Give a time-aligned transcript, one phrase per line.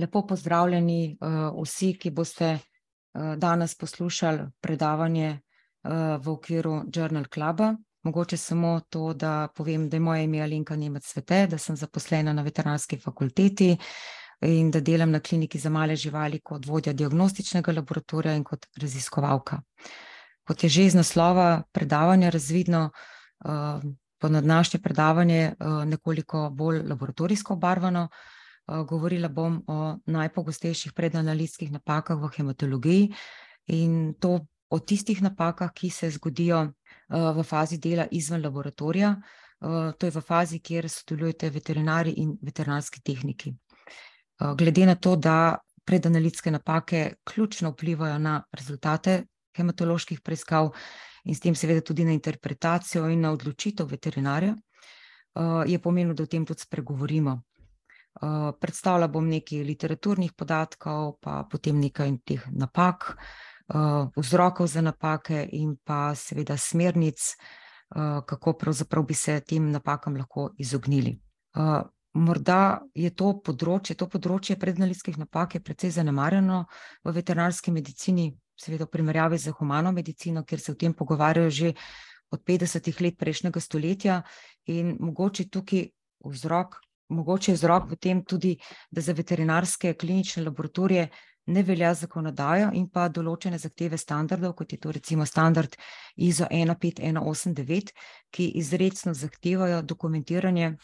[0.00, 7.74] Lepo pozdravljeni uh, vsi, ki boste uh, danes poslušali predavanje uh, v okviru Journal Cluba.
[8.02, 12.32] Mogoče samo to, da povem, da je moje ime Alenka Nemec Svete, da sem zaposlena
[12.32, 13.76] na veterinarski fakulteti
[14.40, 19.60] in da delam na kliniki za male živali kot vodja diagnostičnega laboratorija in kot raziskovalka.
[20.48, 22.90] Kot je že iz naslova predavanja razvidno,
[24.22, 25.52] bo na današnje predavanje
[25.86, 28.08] nekoliko bolj laboratorijsko obarvano.
[28.70, 33.08] Eh, govorila bom o najpogostejših predanalitskih napakah v hematologiji
[33.66, 39.92] in to o tistih napakah, ki se zgodijo eh, v fazi dela izven laboratorija, eh,
[39.98, 43.54] to je v fazi, kjer sodelujete veterinari in veterinarski tehniki.
[44.56, 50.70] Glede na to, da predanalitske napake ključno vplivajo na rezultate hematoloških preiskav
[51.24, 54.54] in s tem seveda tudi na interpretacijo in na odločitev veterinarja,
[55.66, 57.36] je pomenilo, da o tem tudi spregovorimo.
[58.10, 65.48] Eh, predstavila bom nekaj literaturnih podatkov, pa potem nekaj teh napak, eh, vzrokov za napake
[65.52, 71.20] in pa seveda smernic, eh, kako pravzaprav bi se tem napakam lahko izognili.
[72.12, 76.66] Morda je to področje, to področje prednalitskih napak je precej zanemarjeno
[77.04, 81.74] v veterinarski medicini, seveda v primerjavi z humano medicino, kjer se o tem pogovarjajo že
[82.30, 84.22] od 50 let prejšnjega stoletja
[84.66, 85.90] in mogoče tukaj
[86.24, 86.80] vzrok
[87.10, 88.56] mogoče vzrok v tem tudi,
[88.90, 91.08] da za veterinarske klinične laboratorije
[91.46, 95.76] ne velja zakonodaja in pa določene zahteve standardov, kot je to recimo standard
[96.16, 97.92] ISO 15189,
[98.30, 100.76] ki izredno zahtevajo dokumentiranje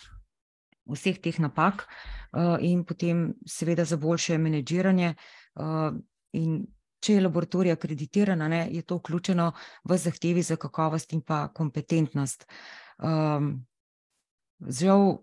[0.86, 5.92] vseh teh napak uh, in potem seveda za boljše menedžiranje uh,
[6.32, 6.64] in
[7.06, 8.40] Če je laboratorij akreditiran,
[8.72, 9.50] je to vključeno
[9.84, 12.46] v zahtevi za kakovost in pa kompetentnost.
[12.98, 13.66] Um,
[14.60, 15.18] Žal,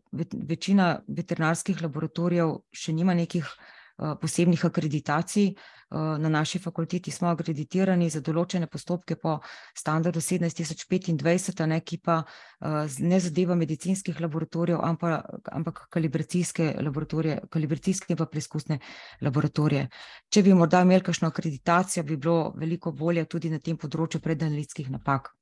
[0.48, 5.56] večina veterinarskih laboratorijev še nima nekih uh, posebnih akreditacij.
[5.94, 9.36] Uh, na naši fakulteti smo akreditirani za določene postopke po
[9.78, 18.14] standardu 17025, ne, ki pa uh, ne zadeva medicinskih laboratorijev, ampak, ampak kalibracijske laboratorije, kalibracijske
[18.14, 18.80] in pa preizkusne
[19.22, 19.90] laboratorije.
[20.30, 24.94] Če bi morda imeli kakšno akreditacijo, bi bilo veliko bolje tudi na tem področju predanalitskih
[24.94, 25.34] napak.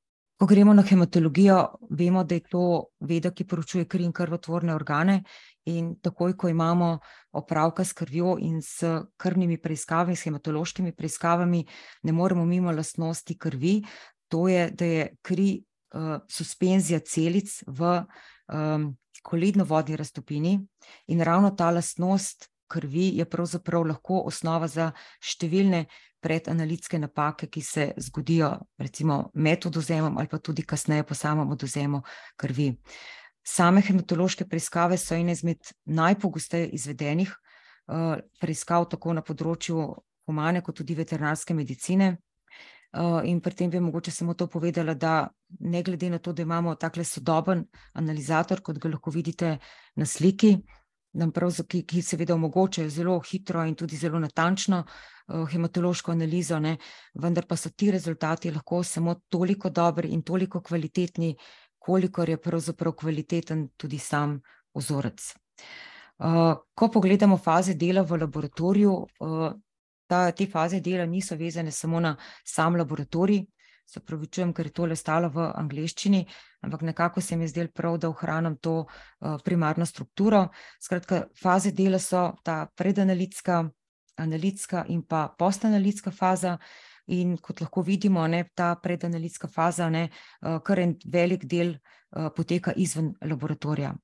[0.41, 2.62] Ko gremo na hematologijo, vemo, da je to
[3.06, 5.19] veda, ki poročuje kri in krvotvorne organe.
[5.69, 6.88] In takoj, ko imamo
[7.38, 8.81] opravka s krvjo in s
[9.22, 11.62] krvnimi preiskavami, s hematološkimi preiskavami,
[12.01, 13.84] ne moremo mimo lastnosti krvi.
[14.34, 15.51] To je, da je kri
[15.94, 20.57] uh, suspenzija celic v um, kolidno-vodni raztopini
[21.07, 24.91] in ravno ta lastnost krvi je pravzaprav lahko osnova za
[25.22, 25.85] številne
[26.22, 32.02] predanalitske napake, ki se zgodijo recimo med odozemom ali pa tudi kasneje po samem odozemu
[32.36, 32.76] krvi.
[33.44, 39.88] Same hematološke preiskave so ene izmed najpogosteje izvedenih uh, preiskav tako na področju
[40.30, 42.18] humane kot tudi veterinarske medicine.
[42.92, 45.30] Uh, in pri tem bi mogoče samo to povedala, da
[45.60, 49.58] ne glede na to, da imamo takle sodoben analizator, kot ga lahko vidite
[49.96, 50.58] na sliki,
[51.14, 51.32] nam
[51.68, 56.78] ki, ki seveda omogočajo zelo hitro in tudi zelo natančno uh, hematološko analizo, ne,
[57.14, 61.36] vendar pa so ti rezultati lahko samo toliko dobri in toliko kvalitetni,
[61.80, 64.40] kolikor je pravzaprav kvaliteten tudi sam
[64.74, 65.34] ozorec.
[66.22, 69.52] Uh, ko pogledamo faze dela v laboratoriju, uh,
[70.08, 73.46] ta, te faze dela niso vezane samo na sam laboratorij,
[73.86, 76.22] se pravičujem, ker je tole stalo v angleščini,
[76.66, 80.47] ampak nekako se mi je zdelo prav, da ohranim to uh, primarno strukturo.
[80.81, 83.64] Skratka, faze dela so ta predanalitska,
[84.18, 86.58] analitska in pa postanalitska faza.
[87.12, 90.08] In kot lahko vidimo, ne, ta predanalitska faza, ne,
[90.42, 93.96] uh, kar en velik del uh, poteka izven laboratorija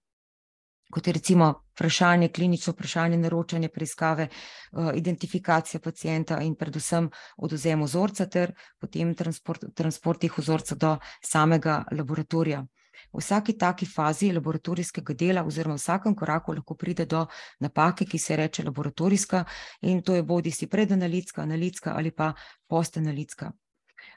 [0.91, 8.25] kot je recimo vprašanje, klinično vprašanje, naročanje preiskave, uh, identifikacija pacijenta in predvsem odozem vzorca
[8.25, 12.65] ter potem transport, transport teh vzorcev do samega laboratorija.
[13.13, 17.25] V vsaki taki fazi laboratorijskega dela oziroma v vsakem koraku lahko pride do
[17.59, 19.45] napake, ki se reče laboratorijska
[19.81, 22.33] in to je bodi si predanalitska, analitska ali pa
[22.67, 23.51] postanalitska.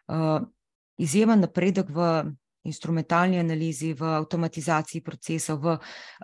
[0.09, 0.41] Uh,
[0.97, 2.33] izjemen napredek v
[2.65, 5.77] instrumentalni analizi, v avtomatizaciji procesov, v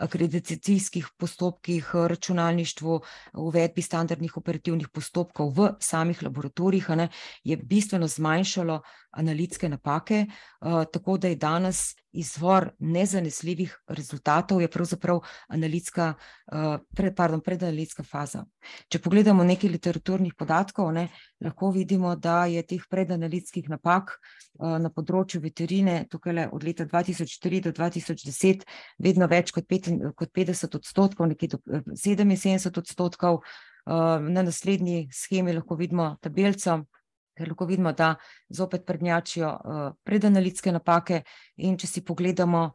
[0.04, 3.00] akreditacijskih postopkih, računalništvu,
[3.34, 7.08] uvedbi standardnih operativnih postopkov v samih laboratorijih, ne,
[7.44, 8.80] je bistveno zmanjšalo
[9.16, 17.12] analitske napake, uh, tako da je danes izvor nezanesljivih rezultatov je pravzaprav analitska, uh, pre,
[17.14, 18.44] pardon, predanalitska faza.
[18.88, 21.08] Če pogledamo nekaj literaturnih podatkov, ne,
[21.44, 27.62] lahko vidimo, da je teh predanalitskih napak uh, na področju veterine tukaj od leta 2003
[27.68, 28.66] do 2010
[28.98, 31.62] vedno več kot, pet, kot 50 odstotkov, nekje do
[31.94, 33.42] 77 odstotkov.
[33.86, 36.80] Na naslednji schemi lahko vidimo tabelico,
[37.36, 38.14] ker lahko vidimo, da
[38.48, 39.50] zopet prednjačijo
[40.04, 41.22] predanalitske napake.
[41.56, 42.70] In če si pogledamo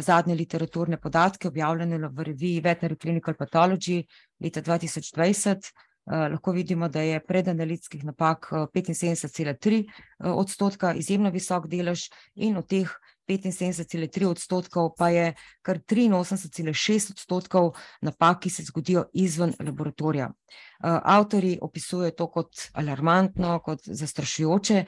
[0.00, 4.04] zadnje literaturne podatke, objavljene v reviji Veterinary Clinical Pathology
[4.40, 5.72] leta dva tisoč dvajset,
[6.06, 9.84] lahko vidimo, da je predanalitskih napak petinsedemdeset cela tri
[10.20, 12.90] odstotka, izjemno visok delež, in od teh
[13.26, 15.26] petinsedemdeset cela tri odstotkov pa je
[15.62, 17.72] kar triinosemdeset cela šest odstotkov
[18.02, 20.30] napak, ki se zgodijo izven laboratorija.
[20.82, 24.84] Avtorji opisujejo to kot alarmantno, kot zastrašujoče.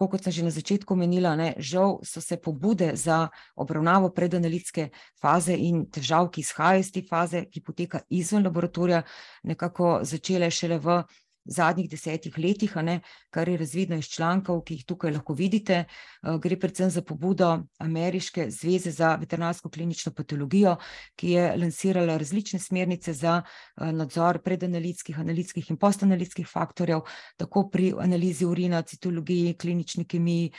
[0.00, 4.88] Tako kot sem že na začetku omenila, ne, žal so se pobude za obravnavo predanalitske
[5.20, 9.02] faze in težav, ki izhajajo iz te faze, ki poteka izven laboratorija,
[9.44, 11.02] nekako začele šele v
[11.44, 13.00] zadnjih desetih letih, ne,
[13.30, 15.84] kar je razvidno iz člankov, ki jih tukaj lahko vidite.
[16.22, 20.76] Gre predvsem za pobudo Ameriške zveze za veterinarsko klinično patologijo,
[21.16, 23.42] ki je lansirala različne smernice za
[23.76, 27.00] nadzor predanalitskih, analitskih in postanalitskih faktorjev,
[27.36, 30.52] tako pri analizi urina, citologiji, klinični kemiji,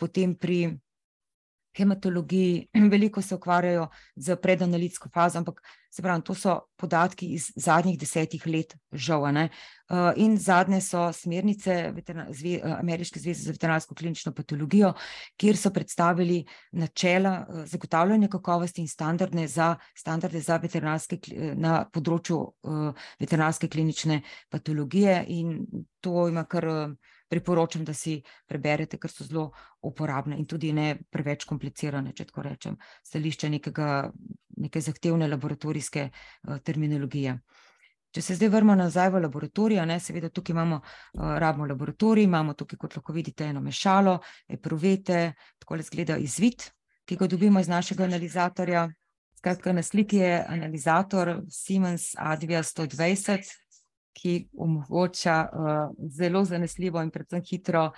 [0.00, 0.78] potem pri
[1.76, 7.98] hematologiji, veliko se ukvarjajo s predanalitsko fazo, ampak saj pravim, to so podatki iz zadnjih
[8.00, 9.48] desetih let, žal, ne.
[10.16, 11.92] In zadnje so smernice
[12.78, 14.94] Ameriške zveze za veterinarsko klinično patologijo,
[15.36, 16.40] kjer so predstavili
[16.72, 21.20] načela zagotavljanja kakovosti in standardne za, standarde za veterinarske
[21.60, 22.40] na področju
[23.20, 25.66] veterinarske klinične patologije, in
[26.00, 26.96] to ima kar,
[27.32, 28.18] priporočam, da si
[28.48, 29.48] preberete, ker so zelo
[29.88, 32.76] uporabne in tudi ne preveč komplicirane, če tako rečem,
[33.08, 33.88] stališča nekega,
[34.60, 36.10] neke zahtevne laboratorijske
[36.64, 37.38] terminologije.
[38.12, 40.82] Če se zdaj vrnemo nazaj v laboratorij, ne, seveda tukaj imamo,
[41.16, 44.18] rabimo laboratorij, imamo tukaj, kot lahko vidite, eno mešalo,
[44.52, 45.22] epruvete,
[45.62, 46.66] takole izgleda izvid,
[47.08, 48.84] ki ga dobimo iz našega analizatorja.
[49.40, 53.48] Skratka, na sliki je analizator Siemens Advia sto dvajset,
[54.12, 55.36] ki omogoča
[56.08, 57.90] zelo zanesljivo in predvsem hitro,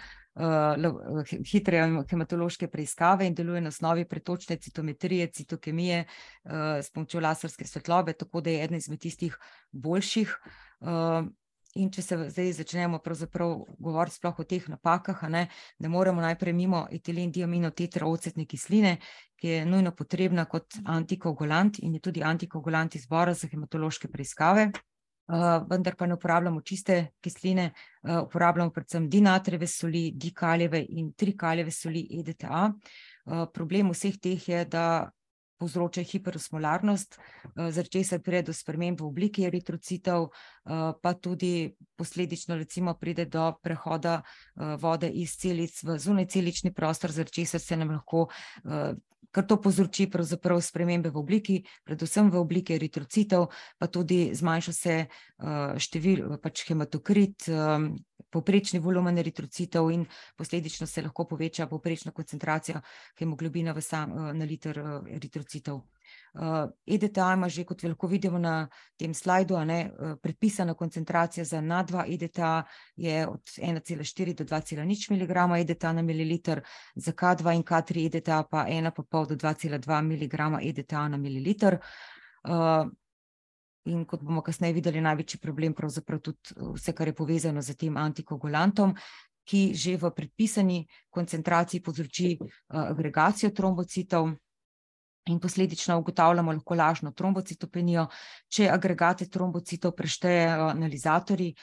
[1.47, 6.05] hitre hematološke preiskave in deluje na osnovi pretočne citometrije, citokemije,
[6.83, 9.39] s pomočjo laserske svetlobe, tako da je eden izmed tistih
[9.73, 10.35] boljših.
[11.75, 16.87] In če se zdaj začnemo govoriti sploh o teh napakah, ne, ne moremo najprej mimo
[16.91, 18.99] etilendiaminotetraocetne kisline,
[19.37, 24.71] ki je nujno potrebna kot antikoagulant in je tudi antikoagulant izbora za hematološke preiskave.
[25.71, 27.71] Vendar pa ne uporabljamo čiste kisline,
[28.03, 32.73] uporabljamo predvsem dinatrijeve soli, dikalijeve in trikalijeve soli EDTA.
[33.53, 35.11] problem vseh teh je, da
[35.59, 37.19] povzročajo hiperosmolarnost,
[37.57, 40.29] zaradi česar pride do sprememb v obliki eritrocitov,
[41.03, 44.21] pa tudi posledično recimo pride do prehoda,
[44.81, 48.27] vode iz celic v zunajcelični prostor, zaradi česar se nam lahko,
[49.35, 54.97] ker to povzroči pravzaprav spremembe v obliki, predvsem v obliki eritrocitov, pa tudi zmanjša se,
[56.43, 57.49] pač hematokrit,
[58.35, 62.83] povprečni volumen eritrocitov in posledično se lahko poveča povprečna koncentracija
[63.19, 63.83] hemoglobina v
[64.35, 64.79] na liter
[65.11, 65.83] eritrocitov.
[66.87, 68.69] EDTA ima že, kot lahko vidimo na
[68.99, 69.79] tem slajdu, ne,
[70.23, 72.65] predpisana koncentracija za NAdva EDTA
[72.97, 76.63] je od ena cela štiri do dva cela nič miligrama EDTA na mililiter,
[76.95, 81.09] za Kdva in Ktri EDTA pa ena pa pol do dva cela dva miligrama EDTA
[81.09, 81.79] na mililiter.
[83.85, 87.97] in kot bomo kasneje videli, največji problem pravzaprav tudi vse, kar je povezano s tem
[87.97, 88.95] antikoagulantom,
[89.45, 90.79] ki že v predpisani
[91.11, 94.33] koncentraciji povzroči, agregacijo trombocitov
[95.27, 98.07] in posledično ugotavljamo lahko lažno trombocitopenijo.
[98.49, 101.55] Če agregate trombocitov preštejejo analizatorji,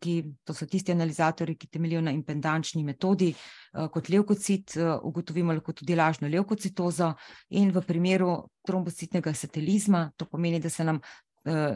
[0.00, 3.32] ki, to so tisti analizatorji, ki temeljijo na impedančni metodi,
[3.72, 7.12] kot levkocit, ugotovimo lahko tudi lažno levkocitozo,
[7.50, 8.34] in v primeru
[8.66, 11.00] trombocitnega satelizma, to pomeni, da se nam,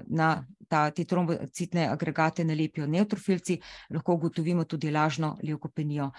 [0.07, 0.31] na
[0.69, 3.61] ta, te trombocitne agregate nalepijo nevtrofilci,
[3.95, 6.11] lahko ugotovimo tudi lažno levkopenijo.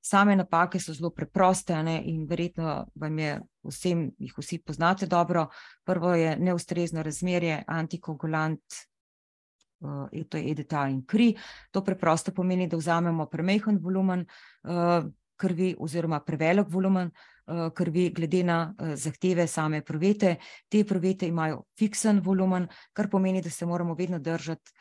[0.00, 3.32] Same napake so zelo preproste, ne, in verjetno vam je
[3.66, 5.48] vsem, jih vsi poznate dobro.
[5.84, 8.62] Prvo je neustrezno razmerje antikoagulant,
[10.28, 11.34] to je EDTA in kri.
[11.70, 14.24] To preprosto pomeni, da vzamemo premajhen volumen,
[15.36, 17.10] krvi oziroma prevelik volumen,
[17.74, 20.36] krvi glede na, zahteve same epruvete.
[20.68, 24.72] Te epruvete imajo fiksen volumen, kar pomeni, da se moramo vedno držati,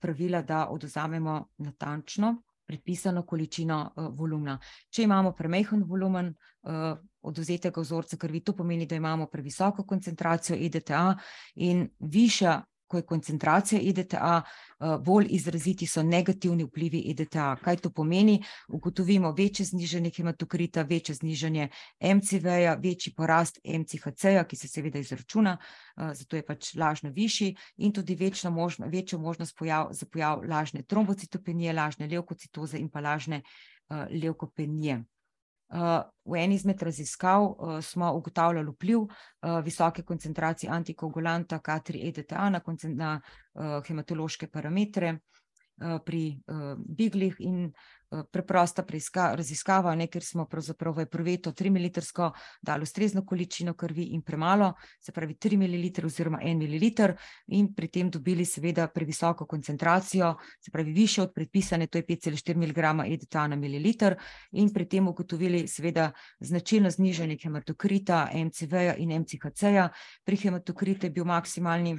[0.00, 2.36] pravila, da odvzamemo natančno
[2.68, 3.78] predpisano količino,
[4.12, 4.58] volumna.
[4.92, 6.28] Če imamo premajhen volumen,
[7.24, 11.04] odvzetega vzorca krvi, to pomeni, da imamo previsoko koncentracijo EDTA,
[11.64, 12.58] in višja
[12.88, 14.42] ko je koncentracija EDTA,
[15.04, 17.56] bolj izraziti so negativni vplivi EDTA.
[17.62, 18.38] Kaj to pomeni?
[18.68, 21.68] Ugotovimo večje znižanje hematokrita, večje znižanje
[22.00, 25.56] MCV-ja, večji porast MCHC-ja, ki se seveda izračuna,
[25.96, 28.16] zato je pač lažno višji, in tudi
[28.50, 35.04] možno, večjo možnost pojav, za pojav lažne trombocitopenije, lažne levkocitoze in pa lažne uh, levkopenije.
[35.68, 37.48] V eni izmed raziskav
[37.82, 39.02] smo ugotavljali vpliv
[39.64, 42.60] visoke koncentracije antikoagulanta K3-EDTA na,
[42.94, 43.10] na
[43.86, 45.18] hematološke parametre
[46.04, 46.40] pri
[46.78, 47.72] biglih in
[48.10, 48.82] Eh, preprosta
[49.36, 51.90] raziskava, ne, ker smo pravzaprav v proveto 3 ml
[52.62, 57.14] dali ustrezno količino krvi in premalo, se pravi 3 ml oziroma 1 ml
[57.48, 62.56] in pri tem dobili seveda previsoko koncentracijo, se pravi više od predpisane, to je 5,4
[62.56, 64.16] mg EDTA na ml
[64.52, 69.90] in pri tem ugotovili seveda značilno znižanje hematokrita, MCV-ja in MCHC-ja.
[70.24, 71.98] Pri hematokrite je bil maksimalni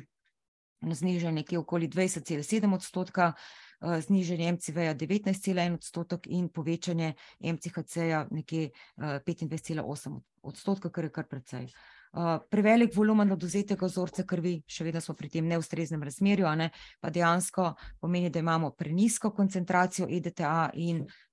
[0.82, 3.34] znižanje nekje okoli 20,7 odstotka,
[3.80, 11.72] Znižanje MCV-ja 19,1 odstotek in povečanje MCHC-ja nekje 25,8 eh, odstotka, kar je kar precej.
[12.10, 17.12] Uh, prevelik volumen oduzetega vzorca krvi, še vedno smo pri tem neustreznem razmerju, ne, pa
[17.14, 17.68] dejansko
[18.02, 21.29] pomeni, da imamo prenisko koncentracijo EDTA in Eh,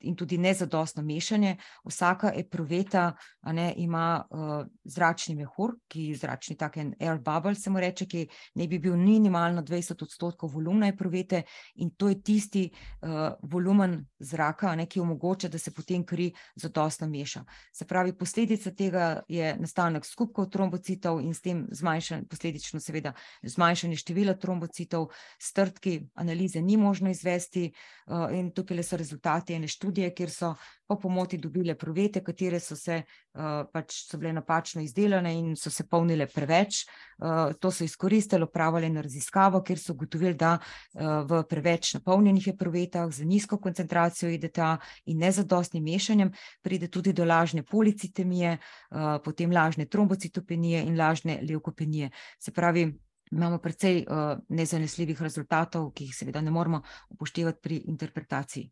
[0.00, 1.56] in tudi nezadostno mešanje.
[1.84, 7.70] Vsaka epruveta ne, ima uh, zračni mehur, ki je zračni, tako en air bubble, se
[7.70, 11.42] mu reče, ki ne bi bil minimalno 20 odstotkov volumna epruvete,
[11.74, 17.08] in to je tisti uh, volumen zraka, ne, ki omogoča, da se potem kri zadostno
[17.08, 17.44] meša.
[17.72, 24.02] Se pravi, posledica tega je nastanek skupkov trombocitov in s tem zmanjšanje, posledično, seveda, zmanjšanje
[24.02, 27.70] števila trombocitov, strtki, analize ni možno izvesti,
[28.06, 30.54] uh, in tukaj so rezultati rezultati ene študije, kjer so
[30.86, 33.02] po pomoti dobile provete, katere so, se,
[33.34, 36.86] uh, pač so bile napačno izdelane in so se polnile preveč.
[37.18, 42.54] Uh, to so izkoristili, pravili na raziskavo, ker so ugotovili, da uh, v preveč napolnjenih
[42.58, 49.52] provetah z nizko koncentracijo IDTA in nezadostnim mešanjem pride tudi do lažne policitemije, uh, potem
[49.52, 52.10] lažne trombocitopenije in lažne leukopenije.
[52.38, 52.90] Se pravi,
[53.30, 58.70] imamo precej uh, nezanesljivih rezultatov, ki jih seveda ne moramo upoštevati pri interpretaciji.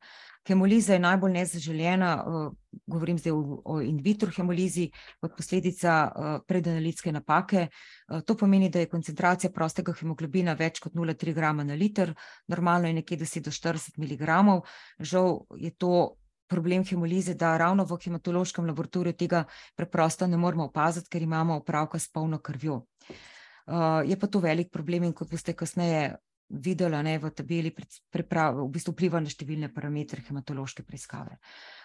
[0.49, 2.53] Hemoliza je najbolj nezaželjena, uh,
[2.87, 4.88] govorim zdaj o, o in vitro hemolizi,
[5.21, 7.67] kot posledica uh, predanalitske napake.
[8.09, 12.15] Uh, to pomeni, da je koncentracija prostega hemoglobina več kot 0,3 g na liter,
[12.49, 14.62] normalno je nekje 10 do 40 mg.
[14.99, 16.17] Žal je to.
[16.49, 19.43] Problem hemolize, da ravno v hematološkem laboratoriju tega
[19.77, 22.87] preprosto ne moremo opaziti, ker imamo opravka s polno krvjo.
[23.68, 26.16] Uh, je pa to velik problem in kot boste kasneje
[26.48, 31.37] videli ne, v tabeli, v bistvu vpliva na številne parametre hematološke preiskave.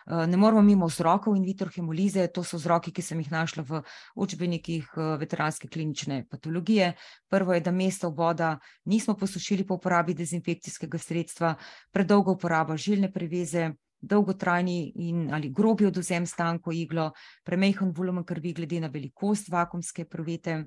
[0.07, 3.65] Uh, ne moramo mimo vzrokov in vitro hemolize, to so vzroki, ki sem jih našla
[3.67, 3.83] v
[4.15, 6.93] učbenikih uh, veteranske klinične patologije.
[7.27, 8.55] Prvo je, da mesta voda
[8.87, 11.55] nismo posušili po uporabi dezinfekcijskega sredstva,
[11.91, 13.73] predolga uporaba žilne preveze,
[14.03, 17.11] dolgotrajni in ali grobi odvzem stanko iglo,
[17.43, 20.63] premehen volumen krvi glede na velikost vakumske provete,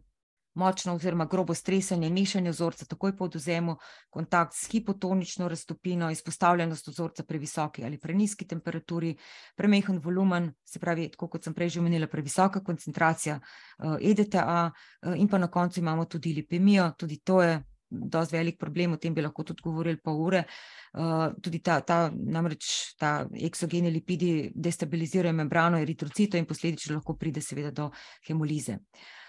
[0.57, 3.77] močno oziroma grobo stresanje, mešanje vzorca takoj po oduzemu,
[4.11, 9.17] kontakt s hipotonično raztopino, izpostavljenost vzorca previsoki ali preniski temperaturi,
[9.57, 14.71] premehen volumen, se pravi, tako kot sem prej že omenila, previsoka koncentracija uh, eh, EDTA
[14.71, 18.97] uh, in pa na koncu imamo tudi lipemijo, tudi to je dosti velik problem, o
[18.97, 20.45] tem bi lahko tudi govorili pol ure.
[20.97, 27.41] Uh, tudi ta, ta, namreč ta eksogeni lipidi destabilizirajo membrano eritrocito in posledično lahko pride
[27.41, 27.91] seveda do
[28.27, 28.73] hemolize.
[28.73, 29.26] Uh,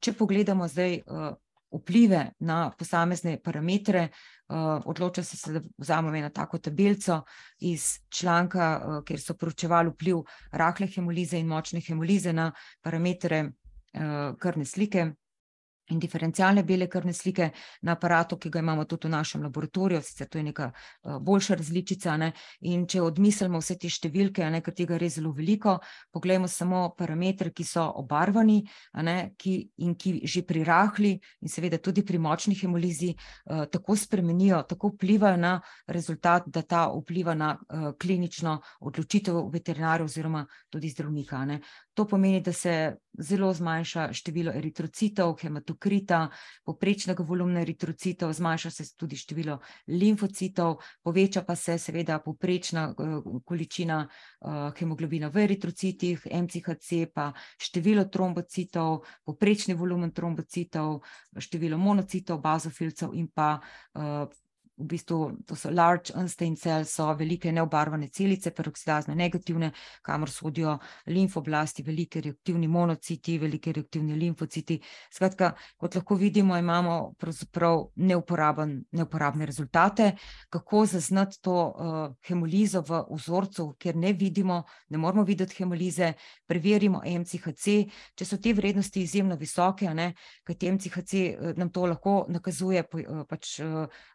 [0.00, 1.32] če pogledamo zdaj uh,
[1.74, 7.22] vplive na posamezne parametre, uh, odloča se, da vzamemo eno tako tabelico
[7.60, 13.50] iz članka, kjer so poročevali vpliv rahle hemolize in močne hemolize na parametre
[14.38, 15.04] krvne slike
[15.92, 17.50] in diferencialne bele krvne slike
[17.82, 21.58] na aparatu, ki ga imamo tudi v našem laboratoriju, sicer to je neka uh, boljša
[21.60, 22.16] različica.
[22.16, 22.32] Ne?
[22.60, 25.76] In če odmislimo vse te številke, ne, ker tega je res zelo veliko,
[26.12, 28.62] pogledamo samo parametre, ki so obarvani
[29.04, 33.96] ne, ki, in ki že pri rahli in seveda tudi pri močni hemolizi uh, tako
[33.96, 35.54] spremenijo, tako vplivajo na
[35.86, 41.44] rezultat, da ta vpliva na uh, klinično odločitev veterinarja oziroma tudi zdravnika.
[41.44, 41.60] Ne?
[41.94, 45.36] To pomeni, da se zelo zmanjša število eritrocitov,
[45.74, 46.30] hematokrita,
[46.64, 54.08] poprečnega volumna eritrocitov, zmanjša se tudi število limfocitov, poveča pa se seveda poprečna uh, količina
[54.40, 61.02] uh, hemoglobina v eritrocitih, MCHC, pa število trombocitov, poprečni volumen trombocitov,
[61.38, 63.60] število monocitov, bazofilcev in pa
[63.94, 64.28] uh,
[64.76, 69.70] v bistvu to so large unstained cells, so velike neobarvane celice, peroksidazne negativne,
[70.02, 74.80] kamor sodijo limfoblasti, velike reaktivni monociti, velike reaktivni limfociti.
[75.10, 80.14] Skratka, kot lahko vidimo, imamo pravzaprav neuporaben, neuporabne rezultate.
[80.50, 86.12] Kako zaznati to uh, hemolizo v vzorcu, kjer ne vidimo, ne moramo videti hemolize,
[86.46, 87.78] preverimo MCHC,
[88.14, 89.90] če so te vrednosti izjemno visoke,
[90.44, 93.60] kajti MCHC uh, nam to lahko nakazuje uh, pač,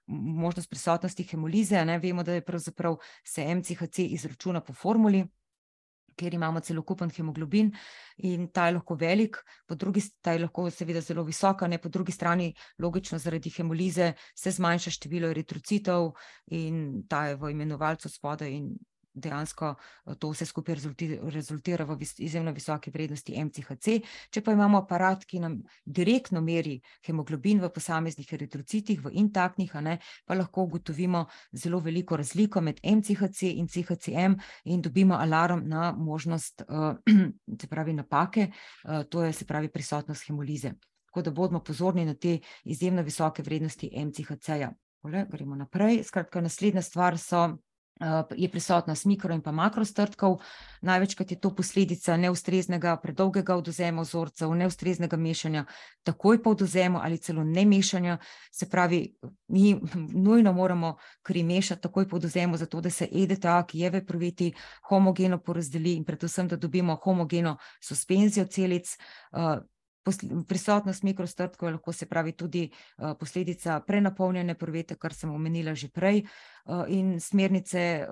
[0.10, 1.86] možnost prisotnosti hemolize.
[1.86, 2.00] Ne?
[2.00, 5.26] Vemo, da je pravzaprav se MCHC izračuna po formuli,
[6.20, 7.72] kjer imamo celokupen hemoglobin
[8.28, 9.38] in ta je lahko velik,
[9.68, 11.78] po drugi strani je lahko seveda zelo visoka, ne?
[11.78, 16.12] po drugi strani logično zaradi hemolize se zmanjša število eritrocitov
[16.52, 18.74] in ta je v imenovalcu spodaj in
[19.20, 20.76] dejansko eh, to vse skupaj
[21.34, 24.00] rezultira v izjemno visoki vrednosti MCHC.
[24.32, 29.98] Če pa imamo aparat, ki nam direktno meri hemoglobin v posameznih eritrocitih, v intaktnih, ne,
[30.26, 36.64] pa lahko ugotovimo zelo veliko razliko med MCHC in CHCM in dobimo alarm na možnost,
[37.62, 40.74] se pravi, napake, eh, to je pravi prisotnost hemolize.
[41.10, 44.72] Tako da bodimo pozorni na te izjemno visoke vrednosti MCHC-ja.
[45.04, 46.04] Gremo naprej.
[46.04, 47.58] Skratka, naslednja stvar so
[48.36, 50.40] je prisotnost mikro in pa makrostrtkov.
[50.82, 55.66] Največkrat je to posledica neustreznega, predolgega oduzema vzorcev, neustreznega mešanja,
[56.04, 58.18] takoj po oduzemu ali celo ne mešanja.
[58.52, 59.16] Se pravi,
[59.48, 59.76] mi
[60.14, 64.54] nujno moramo kri mešati takoj po oduzemu, zato da se EDTA, ki je v proveti,
[64.90, 68.98] homogeno porazdeli in predvsem, da dobimo homogeno suspenzijo celic.
[70.48, 72.70] Prisotnost mikrostrtkov je lahko se pravi tudi
[73.20, 76.24] posledica prenapolnjene provete, kar sem omenila že prej,
[76.88, 78.08] in smernice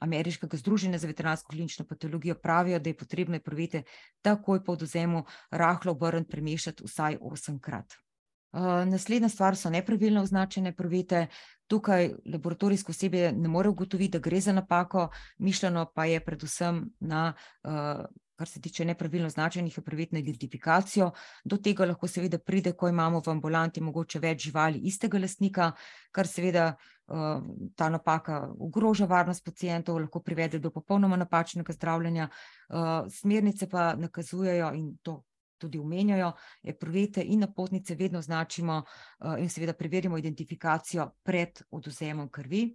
[0.00, 3.82] Ameriškega združenja za veterinarsko klinično patologijo pravijo, da je potrebno provete
[4.22, 7.94] takoj po oduzemu rahlo obrniti, premešati vsaj osemkrat.
[8.86, 11.26] Naslednja stvar so nepravilno označene provete.
[11.70, 15.08] Tukaj laboratorijsko osebje ne more ugotoviti, da gre za napako,
[15.38, 17.34] mišljeno pa je predvsem na
[18.40, 21.10] kar se tiče nepravilno označenih, je prevetna identifikacijo.
[21.44, 25.66] Do tega lahko seveda pride, ko imamo v ambulanti mogoče več živali istega lastnika,
[26.10, 27.42] kar seveda uh,
[27.76, 32.30] ta napaka ogroža varnost pacijentov, lahko privede do popolnoma napačnega zdravljenja.
[32.70, 35.18] Uh, smernice pa nakazujejo in to
[35.60, 36.32] tudi umenjajo,
[36.64, 42.70] je prvete in napotnice vedno označimo uh, in seveda preverimo identifikacijo pred oduzemom krvi.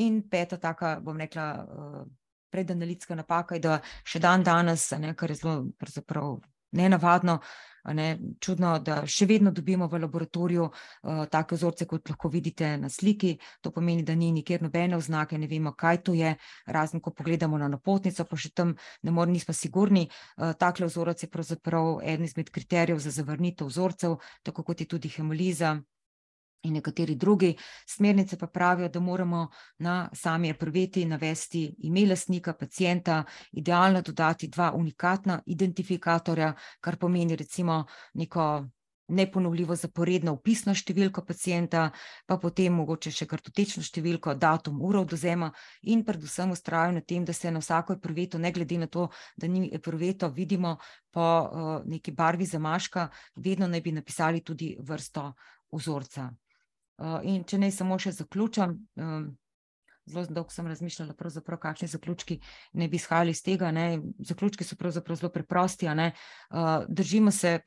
[0.00, 1.44] In peta taka, bom rekla,
[2.50, 6.38] predanalitska napaka je, da še dan danes, ne, kar je zelo
[6.72, 7.38] nenavadno,
[7.94, 8.08] ne,
[8.40, 13.36] čudno, da še vedno dobimo v laboratoriju uh, take vzorce, kot lahko vidite na sliki.
[13.64, 16.34] To pomeni, da ni nikjer nobene oznake, ne vemo, kaj to je,
[16.66, 20.08] razen ko pogledamo na napotnico, pa še tam ne moramo, nismo sigurni.
[20.36, 25.12] Uh, takle vzorec je pravzaprav eden izmed kriterijev za zavrnitev vzorcev, tako kot je tudi
[25.12, 25.78] hemoliza
[26.62, 27.56] in nekateri drugi.
[27.86, 34.72] Smernice pa pravijo, da moramo na sami epruveti navesti ime lastnika, pacijenta, idealno dodati dva
[34.74, 38.66] unikatna identifikatorja, kar pomeni recimo neko
[39.08, 41.88] neponovljivo zaporedno upisno številko pacijenta,
[42.26, 45.48] pa potem mogoče še kartotečno številko, datum, uro oduzema
[45.88, 49.48] in predvsem ustrajajo na tem, da se na vsako epruveto, ne glede na to, da
[49.48, 50.76] ni epruveto, vidimo
[51.10, 55.32] po uh, neki barvi zamaška, vedno naj bi napisali tudi vrsto
[55.72, 56.28] vzorca.
[56.98, 59.28] Uh, in če naj samo še zaključim, um,
[60.08, 61.14] zelo dolgo sem razmišljala,
[61.60, 62.38] kakšni zaključki
[62.72, 63.70] ne bi izhajali iz tega.
[63.70, 64.00] Ne.
[64.18, 65.86] Zaključki so pravzaprav zelo preprosti.
[65.86, 67.60] Uh, držimo se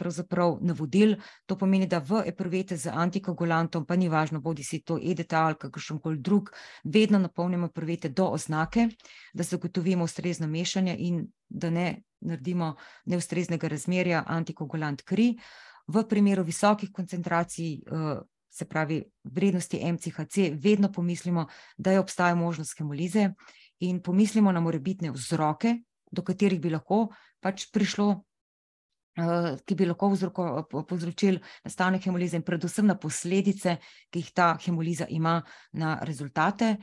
[0.62, 1.16] navodil,
[1.46, 5.56] to pomeni, da v epruvete z antikoagulantom, pa ni važno, bodi si to EDTA ali
[5.56, 6.52] kakršen koli drug,
[6.84, 8.90] vedno napolnimo epruvete do oznake,
[9.34, 15.38] da zagotovimo ustrezno mešanje in da ne naredimo neustreznega razmerja antikoagulant kri.
[15.88, 22.78] V primeru visokih koncentracij uh, se pravi vrednosti MCHC, vedno pomislimo, da je obstaja možnost
[22.78, 23.30] hemolize
[23.80, 25.78] in pomislimo na morebitne vzroke,
[26.12, 27.08] do katerih bi lahko
[27.42, 30.12] pač prišlo, uh, ki bi lahko
[30.88, 33.78] povzročili nastanek hemolize in predvsem na posledice,
[34.12, 35.42] ki jih ta hemoliza ima
[35.74, 36.76] na rezultate.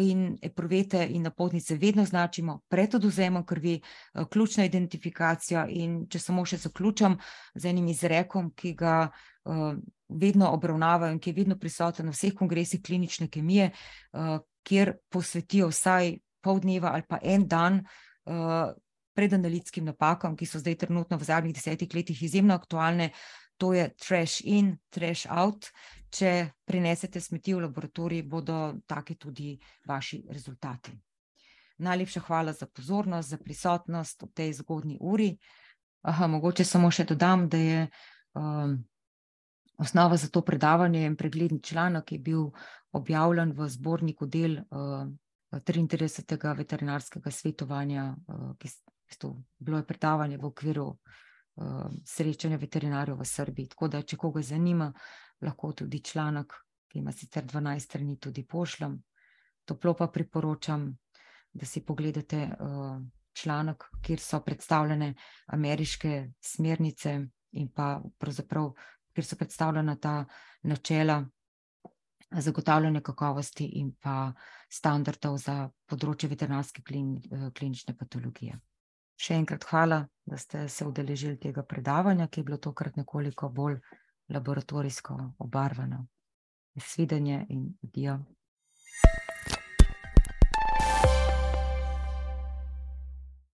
[0.00, 5.66] In epruvete in napotnice vedno označimo pred oduzemom krvi, uh, ključna identifikacija.
[5.68, 7.18] In če samo še zaključam
[7.54, 9.76] z enim izrekom, ki ga uh,
[10.20, 13.70] vedno obravnavajo in ki je vedno prisoten na vseh kongresih klinične kemije,
[14.12, 17.82] uh, kjer posvetijo vsaj pol dneva ali pa en dan
[18.24, 18.72] uh,
[19.14, 23.12] predanalitskim napakam, ki so zdaj trenutno v zadnjih desetih letih izjemno aktualne.
[23.60, 25.68] To je trash in, trash out.
[26.12, 29.54] Če prinesete smeti v laboratorij, bodo taki tudi
[29.88, 30.92] vaši rezultati.
[31.78, 35.36] Najlepša hvala za pozornost, za prisotnost v tej zgodni uri.
[36.02, 37.86] Aha, mogoče samo še dodam, da je
[38.34, 38.76] um,
[39.82, 42.42] Osnova za to predavanje je pregledni članek, ki je bil
[42.92, 45.08] objavljen v zborniku del uh,
[45.52, 46.56] 33.
[46.56, 53.72] veterinarskega svetovanja, uh, ki je bilo predavanje v okviru uh, srečanja veterinarjev v Srbiji.
[53.74, 54.92] Tako da, če koga zanima,
[55.42, 56.54] lahko tudi članek,
[56.88, 58.96] ki ima sicer 12 strani, tudi pošljem.
[59.64, 60.92] Toplo pa priporočam,
[61.52, 63.02] da si pogledate uh,
[63.34, 65.14] članek, kjer so predstavljene
[65.46, 67.18] ameriške smernice
[67.52, 68.70] in pa pravzaprav
[69.12, 70.24] kjer so predstavljena ta
[70.62, 71.22] načela
[72.40, 74.32] zagotavljanja kakovosti in pa
[74.70, 78.58] standardov za področje veterinarske klin, eh, klinične patologije.
[79.16, 83.78] Še enkrat hvala, da ste se udeležili tega predavanja, ki je bilo tokrat nekoliko bolj
[84.28, 86.06] laboratorijsko obarvano.
[86.78, 88.18] Svidenje in dio.